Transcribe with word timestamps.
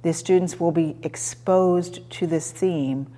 the 0.02 0.12
students 0.12 0.60
will 0.60 0.72
be 0.72 0.96
exposed 1.02 2.08
to 2.10 2.26
this 2.26 2.50
theme 2.50 3.08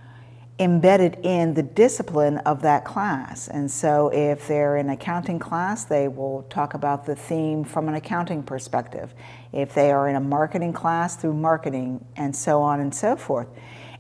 embedded 0.61 1.19
in 1.23 1.55
the 1.55 1.63
discipline 1.63 2.37
of 2.39 2.61
that 2.61 2.85
class. 2.85 3.49
And 3.49 3.71
so 3.71 4.11
if 4.13 4.47
they're 4.47 4.77
in 4.77 4.91
accounting 4.91 5.39
class, 5.39 5.85
they 5.85 6.07
will 6.07 6.43
talk 6.51 6.75
about 6.75 7.07
the 7.07 7.17
theme 7.17 7.65
from 7.65 7.89
an 7.89 7.95
accounting 7.95 8.43
perspective. 8.43 9.15
If 9.53 9.73
they 9.73 9.91
are 9.91 10.07
in 10.07 10.17
a 10.17 10.21
marketing 10.21 10.75
class, 10.75 11.17
through 11.17 11.33
marketing, 11.35 12.05
and 12.15 12.37
so 12.37 12.61
on 12.61 12.81
and 12.81 12.95
so 12.95 13.17
forth. 13.17 13.49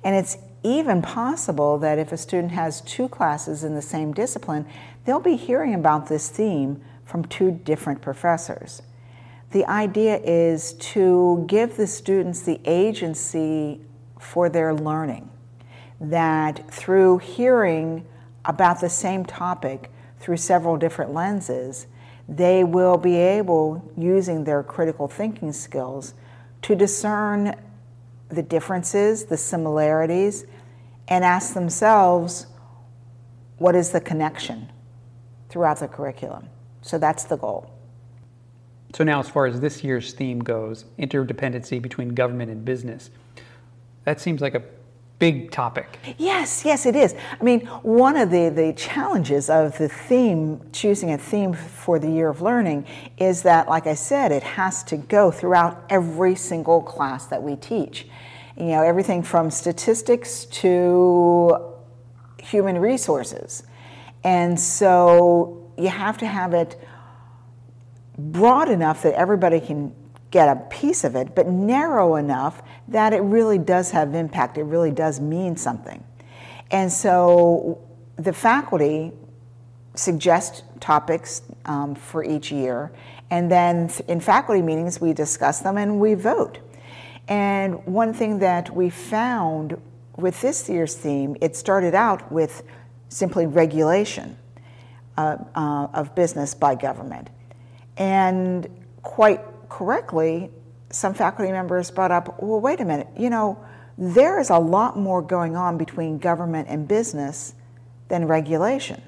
And 0.04 0.14
it's 0.14 0.36
even 0.62 1.00
possible 1.00 1.78
that 1.78 1.98
if 1.98 2.12
a 2.12 2.18
student 2.18 2.52
has 2.52 2.82
two 2.82 3.08
classes 3.08 3.64
in 3.64 3.74
the 3.74 3.82
same 3.82 4.12
discipline, 4.12 4.66
they'll 5.06 5.18
be 5.18 5.36
hearing 5.36 5.74
about 5.74 6.08
this 6.08 6.28
theme 6.28 6.82
from 7.06 7.24
two 7.24 7.50
different 7.50 8.02
professors. 8.02 8.82
The 9.50 9.66
idea 9.66 10.16
is 10.18 10.74
to 10.74 11.44
give 11.48 11.76
the 11.76 11.86
students 11.86 12.42
the 12.42 12.60
agency 12.64 13.80
for 14.18 14.48
their 14.48 14.72
learning 14.74 15.28
that 16.00 16.70
through 16.70 17.18
hearing 17.18 18.06
about 18.44 18.80
the 18.80 18.88
same 18.88 19.24
topic 19.24 19.90
through 20.20 20.36
several 20.36 20.76
different 20.76 21.12
lenses, 21.12 21.86
they 22.28 22.62
will 22.62 22.96
be 22.96 23.16
able, 23.16 23.92
using 23.96 24.44
their 24.44 24.62
critical 24.62 25.08
thinking 25.08 25.52
skills, 25.52 26.14
to 26.62 26.76
discern 26.76 27.54
the 28.28 28.42
differences, 28.42 29.24
the 29.24 29.36
similarities, 29.36 30.46
and 31.08 31.24
ask 31.24 31.54
themselves, 31.54 32.46
what 33.58 33.74
is 33.74 33.90
the 33.90 34.00
connection 34.00 34.70
throughout 35.48 35.80
the 35.80 35.88
curriculum? 35.88 36.48
So 36.82 36.98
that's 36.98 37.24
the 37.24 37.36
goal. 37.36 37.79
So, 38.94 39.04
now 39.04 39.20
as 39.20 39.28
far 39.28 39.46
as 39.46 39.60
this 39.60 39.84
year's 39.84 40.12
theme 40.12 40.40
goes, 40.40 40.84
interdependency 40.98 41.80
between 41.80 42.10
government 42.10 42.50
and 42.50 42.64
business, 42.64 43.10
that 44.04 44.20
seems 44.20 44.40
like 44.40 44.54
a 44.54 44.62
big 45.20 45.50
topic. 45.50 45.98
Yes, 46.18 46.64
yes, 46.64 46.86
it 46.86 46.96
is. 46.96 47.14
I 47.38 47.44
mean, 47.44 47.60
one 47.82 48.16
of 48.16 48.30
the, 48.30 48.48
the 48.48 48.72
challenges 48.72 49.48
of 49.50 49.76
the 49.78 49.88
theme, 49.88 50.60
choosing 50.72 51.12
a 51.12 51.18
theme 51.18 51.52
for 51.52 51.98
the 51.98 52.10
year 52.10 52.28
of 52.30 52.40
learning, 52.40 52.86
is 53.18 53.42
that, 53.42 53.68
like 53.68 53.86
I 53.86 53.94
said, 53.94 54.32
it 54.32 54.42
has 54.42 54.82
to 54.84 54.96
go 54.96 55.30
throughout 55.30 55.84
every 55.90 56.34
single 56.34 56.82
class 56.82 57.26
that 57.26 57.42
we 57.42 57.54
teach. 57.56 58.08
You 58.56 58.66
know, 58.66 58.82
everything 58.82 59.22
from 59.22 59.50
statistics 59.50 60.46
to 60.46 61.74
human 62.38 62.78
resources. 62.78 63.62
And 64.24 64.58
so 64.58 65.70
you 65.78 65.88
have 65.88 66.18
to 66.18 66.26
have 66.26 66.54
it 66.54 66.80
broad 68.18 68.68
enough 68.68 69.02
that 69.02 69.14
everybody 69.14 69.60
can 69.60 69.94
get 70.30 70.48
a 70.48 70.56
piece 70.70 71.04
of 71.04 71.16
it, 71.16 71.34
but 71.34 71.48
narrow 71.48 72.16
enough 72.16 72.62
that 72.88 73.12
it 73.12 73.20
really 73.20 73.58
does 73.58 73.90
have 73.90 74.14
impact. 74.14 74.58
It 74.58 74.64
really 74.64 74.90
does 74.90 75.20
mean 75.20 75.56
something. 75.56 76.02
And 76.70 76.92
so 76.92 77.80
the 78.16 78.32
faculty 78.32 79.12
suggest 79.94 80.62
topics 80.78 81.42
um, 81.64 81.94
for 81.94 82.24
each 82.24 82.52
year, 82.52 82.92
and 83.30 83.50
then 83.50 83.90
in 84.08 84.20
faculty 84.20 84.62
meetings, 84.62 85.00
we 85.00 85.12
discuss 85.12 85.60
them 85.60 85.76
and 85.76 86.00
we 86.00 86.14
vote. 86.14 86.58
And 87.28 87.84
one 87.86 88.12
thing 88.12 88.40
that 88.40 88.74
we 88.74 88.90
found 88.90 89.80
with 90.16 90.40
this 90.40 90.68
year's 90.68 90.94
theme, 90.94 91.36
it 91.40 91.56
started 91.56 91.94
out 91.94 92.30
with 92.30 92.62
simply 93.08 93.46
regulation 93.46 94.36
uh, 95.16 95.36
uh, 95.54 95.88
of 95.94 96.14
business 96.14 96.54
by 96.54 96.74
government. 96.74 97.28
And 98.00 98.66
quite 99.02 99.42
correctly, 99.68 100.50
some 100.88 101.12
faculty 101.12 101.52
members 101.52 101.90
brought 101.90 102.10
up, 102.10 102.42
well, 102.42 102.58
wait 102.58 102.80
a 102.80 102.84
minute, 102.84 103.08
you 103.16 103.28
know, 103.28 103.62
there 103.98 104.40
is 104.40 104.48
a 104.48 104.58
lot 104.58 104.96
more 104.96 105.20
going 105.20 105.54
on 105.54 105.76
between 105.76 106.16
government 106.16 106.68
and 106.70 106.88
business 106.88 107.54
than 108.08 108.26
regulation. 108.26 109.02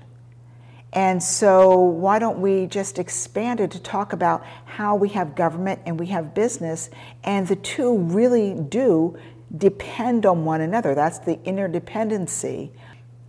And 0.92 1.22
so, 1.22 1.80
why 1.80 2.18
don't 2.18 2.40
we 2.42 2.66
just 2.66 2.98
expand 2.98 3.60
it 3.60 3.70
to 3.70 3.80
talk 3.80 4.12
about 4.12 4.44
how 4.66 4.94
we 4.94 5.08
have 5.08 5.34
government 5.34 5.80
and 5.86 5.98
we 5.98 6.08
have 6.08 6.34
business, 6.34 6.90
and 7.24 7.48
the 7.48 7.56
two 7.56 7.96
really 7.96 8.52
do 8.52 9.16
depend 9.56 10.26
on 10.26 10.44
one 10.44 10.60
another? 10.60 10.94
That's 10.94 11.18
the 11.20 11.36
interdependency. 11.38 12.72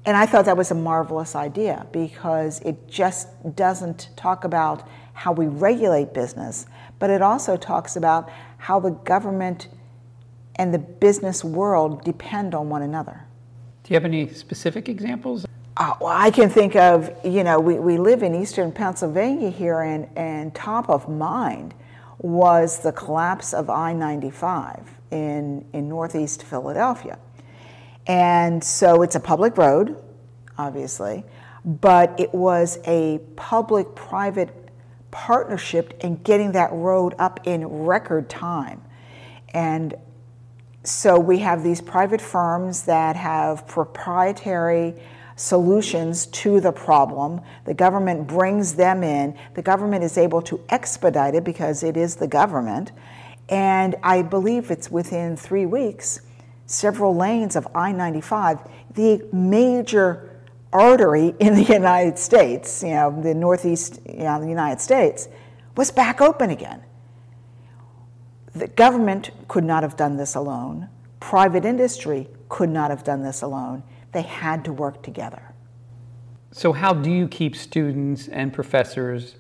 And 0.06 0.18
I 0.18 0.26
thought 0.26 0.46
that 0.46 0.58
was 0.58 0.72
a 0.72 0.76
marvelous 0.76 1.36
idea 1.36 1.88
because 1.92 2.60
it 2.62 2.88
just 2.90 3.28
doesn't 3.56 4.10
talk 4.18 4.44
about 4.44 4.88
how 5.14 5.32
we 5.32 5.48
regulate 5.48 6.14
business, 6.14 6.66
but 7.00 7.10
it 7.10 7.22
also 7.22 7.56
talks 7.56 7.96
about 7.96 8.30
how 8.58 8.80
the 8.80 8.92
government 8.92 9.70
and 10.56 10.74
the 10.74 10.80
business 10.80 11.44
world 11.44 12.04
depend 12.04 12.54
on 12.54 12.70
one 12.70 12.82
another. 12.82 13.26
Do 13.84 13.94
you 13.94 13.96
have 13.96 14.06
any 14.06 14.28
specific 14.30 14.90
examples? 14.90 15.46
Uh, 15.76 15.94
well, 16.00 16.16
I 16.16 16.30
can 16.32 16.50
think 16.50 16.76
of, 16.76 17.12
you 17.26 17.44
know, 17.44 17.60
we, 17.60 17.80
we 17.80 17.98
live 17.98 18.24
in 18.24 18.36
eastern 18.36 18.72
Pennsylvania 18.72 19.50
here, 19.50 19.82
and, 19.82 20.08
and 20.16 20.54
top 20.54 20.90
of 20.90 21.10
mind 21.10 21.74
was 22.20 22.80
the 22.80 22.92
collapse 22.92 23.54
of 23.54 23.70
I 23.70 23.94
95 23.94 24.88
in, 25.12 25.66
in 25.74 25.90
northeast 25.90 26.44
Philadelphia. 26.44 27.18
And 28.08 28.64
so 28.64 29.02
it's 29.02 29.16
a 29.16 29.20
public 29.20 29.58
road, 29.58 30.02
obviously, 30.58 31.24
but 31.66 32.20
it 32.20 32.34
was 32.34 32.80
a 32.86 33.20
public 33.36 33.96
private 33.96 34.50
partnership 35.12 35.94
in 36.04 36.16
getting 36.24 36.52
that 36.54 36.72
road 36.74 37.14
up 37.20 37.40
in 37.46 37.66
record 37.66 38.30
time. 38.30 38.82
And 39.54 39.96
so 40.84 41.18
we 41.18 41.40
have 41.40 41.64
these 41.64 41.80
private 41.80 42.20
firms 42.20 42.84
that 42.84 43.16
have 43.16 43.66
proprietary 43.68 44.96
solutions 45.36 46.26
to 46.28 46.60
the 46.60 46.72
problem. 46.72 47.42
The 47.66 47.74
government 47.74 48.28
brings 48.28 48.76
them 48.76 49.04
in. 49.04 49.38
The 49.54 49.62
government 49.62 50.04
is 50.04 50.18
able 50.18 50.42
to 50.44 50.60
expedite 50.70 51.36
it 51.36 51.44
because 51.44 51.84
it 51.84 51.96
is 51.96 52.16
the 52.18 52.28
government. 52.28 52.92
And 53.50 53.96
I 54.04 54.22
believe 54.22 54.72
it's 54.72 54.92
within 54.92 55.38
three 55.38 55.66
weeks, 55.66 56.22
several 56.66 57.16
lanes 57.16 57.56
of 57.56 57.68
I 57.76 57.92
95, 57.92 58.60
the 58.94 59.28
major 59.32 60.42
artery 60.72 61.36
in 61.40 61.56
the 61.56 61.64
United 61.74 62.18
States, 62.18 62.84
you 62.84 62.90
know, 62.90 63.22
the 63.22 63.34
northeast, 63.34 64.00
you 64.08 64.24
know, 64.24 64.42
the 64.42 64.50
United 64.50 64.82
States, 64.82 65.28
was 65.76 65.92
back 65.92 66.22
open 66.22 66.50
again. 66.50 66.84
The 68.54 68.68
government 68.68 69.32
could 69.48 69.64
not 69.64 69.84
have 69.84 69.98
done 69.98 70.18
this 70.18 70.36
alone. 70.36 70.90
Private 71.20 71.66
industry 71.66 72.28
could 72.50 72.70
not 72.70 72.92
have 72.92 73.04
done 73.04 73.24
this 73.24 73.42
alone. 73.42 73.84
They 74.12 74.22
had 74.22 74.64
to 74.66 74.74
work 74.74 75.02
together. 75.02 75.54
So, 76.52 76.72
how 76.72 76.94
do 76.94 77.10
you 77.10 77.28
keep 77.28 77.56
students 77.56 78.28
and 78.28 78.54
professors 78.54 79.38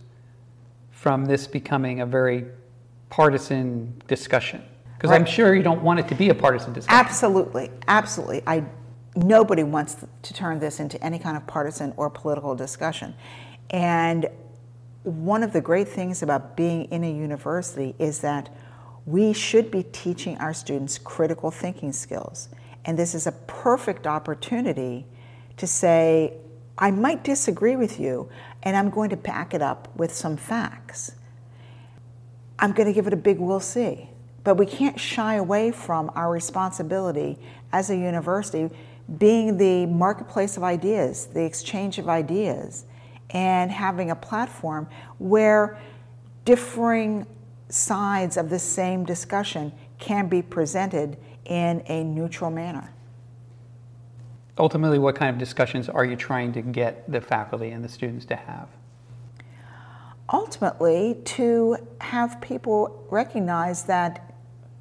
from 0.90 1.25
this 1.25 1.46
becoming 1.46 2.02
a 2.02 2.08
very 2.08 2.46
partisan 3.12 4.02
discussion? 4.08 4.64
Because 5.03 5.17
I'm 5.17 5.25
sure 5.25 5.53
you 5.53 5.63
don't 5.63 5.83
want 5.83 6.00
it 6.00 6.07
to 6.07 6.15
be 6.15 6.29
a 6.29 6.33
partisan 6.33 6.71
discussion. 6.71 6.97
Absolutely, 6.97 7.69
absolutely. 7.89 8.41
I 8.47 8.63
nobody 9.17 9.61
wants 9.61 9.97
to 10.21 10.33
turn 10.33 10.59
this 10.59 10.79
into 10.79 11.03
any 11.03 11.19
kind 11.19 11.35
of 11.35 11.45
partisan 11.45 11.94
or 11.97 12.09
political 12.09 12.55
discussion. 12.55 13.13
And 13.69 14.29
one 15.03 15.44
of 15.44 15.51
the 15.51 15.59
great 15.59 15.89
things 15.89 16.23
about 16.23 16.55
being 16.55 16.85
in 16.85 17.03
a 17.03 17.11
university 17.11 17.95
is 18.00 18.21
that 18.21 18.50
we 19.05 19.33
should 19.33 19.69
be 19.69 19.83
teaching 19.83 20.38
our 20.38 20.53
students 20.53 20.97
critical 20.97 21.51
thinking 21.51 21.91
skills. 21.91 22.47
And 22.85 22.97
this 22.97 23.13
is 23.13 23.27
a 23.27 23.33
perfect 23.33 24.07
opportunity 24.07 25.05
to 25.57 25.67
say, 25.67 26.35
I 26.77 26.91
might 26.91 27.25
disagree 27.25 27.75
with 27.75 28.00
you, 28.00 28.29
and 28.63 28.77
I'm 28.77 28.89
going 28.89 29.09
to 29.09 29.17
back 29.17 29.53
it 29.53 29.61
up 29.61 29.94
with 29.97 30.13
some 30.13 30.38
facts. 30.38 31.11
I'm 32.57 32.71
going 32.71 32.88
to 32.88 32.94
give 32.94 33.05
it 33.05 33.11
a 33.11 33.17
big 33.17 33.38
we'll 33.38 33.59
see. 33.59 34.07
But 34.44 34.56
we 34.56 34.66
can't 34.66 35.00
shy 35.00 35.36
away 35.36 35.72
from 35.72 36.12
our 36.16 36.31
responsibility 36.31 37.40
as 37.72 37.90
a 37.90 37.95
university 37.95 38.69
being 39.18 39.57
the 39.57 39.86
marketplace 39.86 40.57
of 40.57 40.63
ideas, 40.63 41.28
the 41.28 41.44
exchange 41.44 41.98
of 41.98 42.10
ideas, 42.10 42.86
and 43.30 43.72
having 43.72 44.12
a 44.12 44.16
platform 44.16 44.88
where 45.18 45.78
differing 46.45 47.25
sides 47.69 48.38
of 48.38 48.50
the 48.50 48.60
same 48.60 49.06
discussion 49.06 49.72
can 49.98 50.28
be 50.28 50.42
presented 50.42 51.18
in 51.46 51.84
a 51.88 52.04
neutral 52.04 52.51
manner. 52.51 52.94
Ultimately, 54.57 55.00
what 55.00 55.16
kind 55.16 55.31
of 55.31 55.38
discussions 55.39 55.89
are 55.89 56.06
you 56.06 56.16
trying 56.16 56.54
to 56.54 56.62
get 56.62 57.10
the 57.12 57.19
faculty 57.19 57.72
and 57.72 57.84
the 57.84 57.89
students 57.89 58.25
to 58.25 58.36
have? 58.36 58.69
ultimately 60.34 61.18
to 61.25 61.78
have 62.01 62.42
people 62.42 63.06
recognize 63.10 63.84
that 63.84 64.32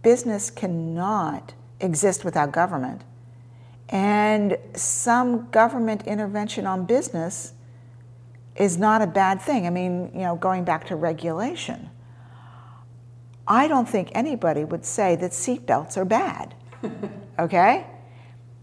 business 0.03 0.51
cannot 0.51 1.55
exist 1.81 2.25
without 2.25 2.53
government. 2.53 3.03
And 3.89 4.57
some 4.75 5.51
government 5.51 6.07
intervention 6.07 6.67
on 6.67 6.87
business 6.87 7.53
is 8.57 8.79
not 8.79 9.03
a 9.03 9.07
bad 9.07 9.41
thing. 9.41 9.67
I 9.67 9.71
mean, 9.71 10.11
you 10.15 10.21
know, 10.21 10.37
going 10.37 10.65
back 10.65 10.87
to 10.87 10.97
regulation, 10.97 11.91
I 13.47 13.69
don't 13.69 13.89
think 13.89 14.11
anybody 14.15 14.65
would 14.65 14.85
say 14.85 15.17
that 15.17 15.33
seatbelts 15.33 15.97
are 15.97 16.05
bad. 16.05 16.55
okay? 17.39 17.87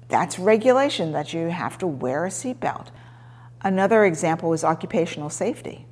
That's 0.08 0.40
regulation 0.40 1.12
that 1.12 1.34
you 1.34 1.48
have 1.50 1.78
to 1.80 1.88
wear 1.88 2.26
a 2.26 2.30
seatbelt. 2.30 2.88
Another 3.62 4.06
example 4.06 4.54
is 4.54 4.64
occupational 4.64 5.30
safety 5.30 5.86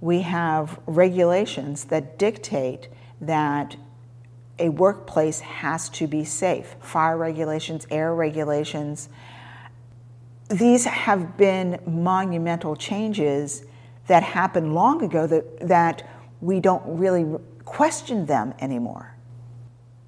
we 0.00 0.22
have 0.22 0.80
regulations 0.86 1.84
that 1.86 2.18
dictate 2.18 2.88
that 3.20 3.76
a 4.60 4.68
workplace 4.68 5.40
has 5.40 5.88
to 5.88 6.06
be 6.06 6.24
safe 6.24 6.76
fire 6.80 7.16
regulations, 7.16 7.86
air 7.90 8.14
regulations. 8.14 9.08
These 10.48 10.84
have 10.84 11.36
been 11.36 11.80
monumental 11.86 12.76
changes 12.76 13.64
that 14.06 14.22
happened 14.22 14.74
long 14.74 15.02
ago 15.02 15.26
that, 15.26 15.68
that 15.68 16.08
we 16.40 16.60
don't 16.60 16.82
really 16.86 17.38
question 17.64 18.26
them 18.26 18.54
anymore. 18.60 19.14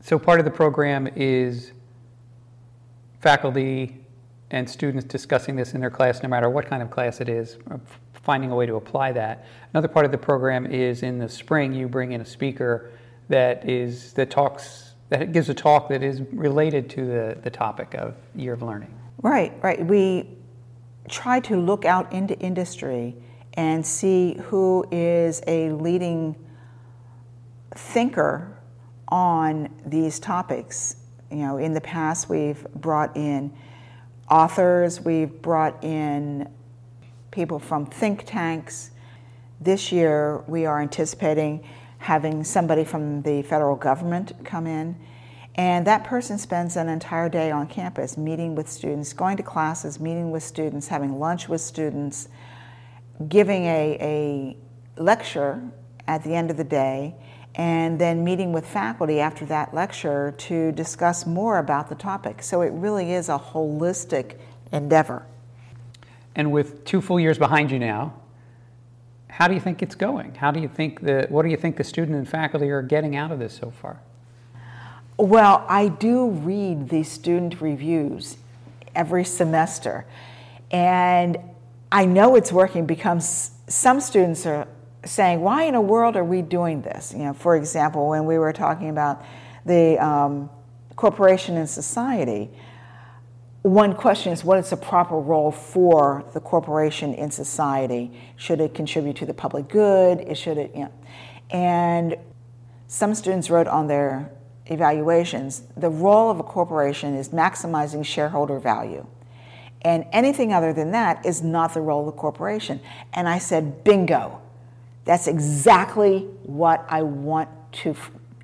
So, 0.01 0.19
part 0.19 0.41
of 0.41 0.45
the 0.45 0.51
program 0.51 1.09
is 1.15 1.73
faculty 3.21 4.05
and 4.51 4.69
students 4.69 5.05
discussing 5.07 5.55
this 5.57 5.73
in 5.73 5.81
their 5.81 5.91
class, 5.91 6.23
no 6.23 6.29
matter 6.29 6.51
what 6.51 6.67
kind 6.67 6.83
of 6.83 6.91
class 6.91 7.21
it 7.21 7.29
is, 7.29 7.59
uh, 7.71 7.79
finding 8.13 8.51
a 8.51 8.55
way 8.55 8.67
to 8.67 8.75
apply 8.75 9.13
that. 9.13 9.47
Another 9.73 9.89
part 9.89 10.05
of 10.05 10.13
the 10.13 10.19
program 10.19 10.67
is 10.67 11.03
in 11.03 11.19
the 11.19 11.29
spring 11.29 11.73
you 11.73 11.89
bring 11.89 12.13
in 12.13 12.21
a 12.21 12.25
speaker 12.25 12.91
that 13.33 13.69
is 13.69 14.13
that 14.13 14.31
talks 14.31 14.95
that 15.09 15.33
gives 15.33 15.49
a 15.49 15.55
talk 15.55 15.89
that 15.89 16.03
is 16.03 16.23
related 16.33 16.89
to 16.89 17.05
the, 17.05 17.39
the 17.43 17.51
topic 17.51 17.95
of 17.95 18.15
year 18.35 18.55
of 18.55 18.63
learning. 18.63 18.95
Right, 19.21 19.53
right. 19.63 19.85
We 19.85 20.29
try 21.09 21.41
to 21.41 21.57
look 21.57 21.85
out 21.85 22.11
into 22.13 22.39
industry 22.39 23.15
and 23.55 23.85
see 23.85 24.39
who 24.45 24.87
is 24.91 25.43
a 25.47 25.71
leading 25.73 26.35
thinker 27.75 28.57
on 29.09 29.69
these 29.85 30.19
topics. 30.19 30.97
You 31.31 31.39
know, 31.39 31.57
in 31.59 31.75
the 31.75 31.81
past 31.81 32.29
we've 32.31 32.67
brought 32.75 33.17
in 33.17 33.53
authors, 34.31 35.01
we've 35.01 35.43
brought 35.43 35.83
in 35.85 36.49
people 37.31 37.59
from 37.59 37.85
think 37.87 38.25
tanks. 38.25 38.91
This 39.61 39.93
year, 39.93 40.43
we 40.47 40.65
are 40.65 40.81
anticipating 40.81 41.65
having 42.03 42.43
somebody 42.43 42.83
from 42.83 43.23
the 43.23 43.43
federal 43.43 43.77
government 43.77 44.33
come 44.45 44.67
in. 44.67 44.97
And 45.55 45.87
that 45.87 46.03
person 46.03 46.37
spends 46.37 46.77
an 46.77 46.89
entire 46.89 47.29
day 47.29 47.53
on 47.53 47.69
campus 47.69 48.17
meeting 48.17 48.57
with 48.57 48.69
students, 48.69 49.13
going 49.13 49.37
to 49.37 49.43
classes, 49.45 50.01
meeting 50.01 50.33
with 50.33 50.43
students, 50.43 50.89
having 50.89 51.21
lunch 51.21 51.49
with 51.49 51.61
students, 51.61 52.29
giving 53.29 53.67
a, 53.67 53.97
a 54.01 55.01
lecture 55.01 55.63
at 56.09 56.25
the 56.25 56.35
end 56.35 56.51
of 56.51 56.57
the 56.57 56.65
day, 56.65 57.15
and 57.55 58.01
then 58.01 58.25
meeting 58.25 58.53
with 58.53 58.67
faculty 58.67 59.21
after 59.21 59.45
that 59.47 59.73
lecture 59.73 60.35
to 60.39 60.73
discuss 60.73 61.25
more 61.25 61.59
about 61.59 61.89
the 61.89 61.95
topic. 61.95 62.43
So 62.43 62.63
it 62.63 62.73
really 62.73 63.13
is 63.13 63.29
a 63.29 63.39
holistic 63.39 64.39
endeavor. 64.73 65.25
And 66.35 66.51
with 66.51 66.85
two 66.85 67.01
full 67.01 67.21
years 67.21 67.39
behind 67.39 67.71
you 67.71 67.79
now, 67.79 68.22
how 69.33 69.49
do 69.49 69.55
you 69.55 69.61
think 69.61 69.83
it's 69.83 69.95
going? 69.95 70.35
How 70.35 70.51
do 70.51 70.61
you 70.61 70.69
think 70.69 71.01
the 71.01 71.27
what 71.31 71.43
do 71.43 71.49
you 71.49 71.57
think 71.57 71.79
the 71.79 71.85
student 71.85 72.19
and 72.19 72.29
faculty 72.29 72.69
are 72.69 72.83
getting 72.83 73.17
out 73.17 73.33
of 73.33 73.39
this 73.39 73.55
so 73.57 73.71
far? 73.71 73.99
Well, 75.17 75.65
I 75.71 75.89
do 75.89 76.29
read 76.29 76.91
the 76.91 77.03
student 77.03 77.63
reviews 77.63 78.37
every 78.95 79.25
semester, 79.25 80.05
and 80.71 81.39
I 81.91 82.05
know 82.05 82.37
it's 82.37 82.53
working 82.53 82.85
because 82.85 83.53
some 83.69 84.03
students 84.03 84.45
are 84.45 84.69
saying, 85.07 85.41
"Why 85.41 85.63
in 85.63 85.73
the 85.73 85.81
world 85.81 86.15
are 86.15 86.25
we 86.25 86.43
doing 86.43 86.83
this?" 86.83 87.15
You 87.15 87.25
know, 87.25 87.33
for 87.33 87.57
example, 87.57 88.11
when 88.11 88.27
we 88.27 88.37
were 88.37 88.53
talking 88.53 88.91
about 88.91 89.25
the 89.65 89.99
um, 89.99 90.51
corporation 90.95 91.57
and 91.57 91.69
society, 91.69 92.51
one 93.63 93.95
question 93.95 94.33
is 94.33 94.45
what 94.45 94.59
is 94.59 94.71
the 94.71 94.77
proper 94.77 95.17
role 95.17 95.53
for 95.53 96.25
the 96.35 96.41
corporation 96.41 97.15
in 97.15 97.31
society? 97.31 98.11
Should 98.37 98.61
it 98.61 98.75
contribute 98.75 99.17
to 99.17 99.27
the 99.27 99.35
public 99.35 99.69
good? 99.69 100.37
Should 100.37 100.59
it, 100.59 100.73
you 100.75 100.83
know, 100.83 100.93
and 101.51 102.17
some 102.89 103.15
students 103.15 103.51
wrote 103.51 103.69
on 103.69 103.87
their 103.87 104.31
evaluations 104.67 105.63
the 105.77 105.89
role 105.89 106.31
of 106.31 106.39
a 106.39 106.43
corporation 106.43 107.15
is 107.15 107.29
maximizing 107.31 108.05
shareholder 108.05 108.59
value. 108.59 109.07
And 109.83 110.07
anything 110.13 110.53
other 110.53 110.73
than 110.73 110.93
that 110.93 111.25
is 111.27 111.43
not 111.43 111.75
the 111.75 111.81
role 111.81 112.01
of 112.01 112.07
the 112.07 112.21
corporation. 112.21 112.81
And 113.13 113.29
I 113.29 113.39
said, 113.39 113.83
bingo. 113.85 114.41
That's 115.05 115.27
exactly 115.27 116.29
what 116.45 116.87
I 116.89 117.03
want 117.03 117.49
to 117.73 117.97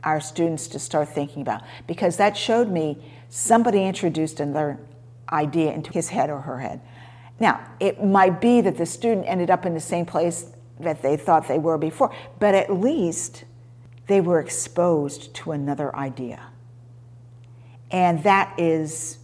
our 0.04 0.20
students 0.20 0.68
to 0.68 0.78
start 0.78 1.08
thinking 1.08 1.42
about 1.42 1.62
because 1.86 2.16
that 2.16 2.36
showed 2.36 2.68
me 2.68 2.96
somebody 3.28 3.84
introduced 3.84 4.40
another 4.40 4.78
idea 5.32 5.72
into 5.72 5.92
his 5.92 6.08
head 6.08 6.30
or 6.30 6.40
her 6.40 6.58
head. 6.58 6.80
Now, 7.40 7.60
it 7.78 8.02
might 8.02 8.40
be 8.40 8.60
that 8.60 8.76
the 8.76 8.86
student 8.86 9.26
ended 9.28 9.50
up 9.50 9.64
in 9.64 9.74
the 9.74 9.80
same 9.80 10.06
place 10.06 10.46
that 10.80 11.02
they 11.02 11.16
thought 11.16 11.48
they 11.48 11.58
were 11.58 11.78
before, 11.78 12.14
but 12.38 12.54
at 12.54 12.72
least 12.72 13.44
they 14.06 14.20
were 14.20 14.40
exposed 14.40 15.34
to 15.34 15.52
another 15.52 15.94
idea. 15.94 16.40
And 17.90 18.22
that 18.24 18.58
is, 18.58 19.18